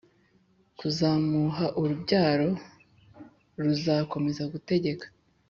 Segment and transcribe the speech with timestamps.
[0.79, 2.59] Kuzamuha urubyaro r
[3.63, 5.05] ruzakomeza gutegeka